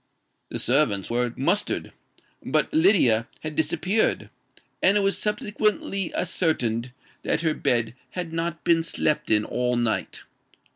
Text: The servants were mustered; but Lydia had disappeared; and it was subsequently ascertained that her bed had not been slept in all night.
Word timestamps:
The 0.49 0.57
servants 0.57 1.11
were 1.11 1.31
mustered; 1.37 1.91
but 2.43 2.73
Lydia 2.73 3.27
had 3.41 3.53
disappeared; 3.53 4.31
and 4.81 4.97
it 4.97 5.01
was 5.01 5.15
subsequently 5.15 6.11
ascertained 6.15 6.91
that 7.21 7.41
her 7.41 7.53
bed 7.53 7.93
had 8.09 8.33
not 8.33 8.63
been 8.63 8.81
slept 8.81 9.29
in 9.29 9.45
all 9.45 9.75
night. 9.75 10.23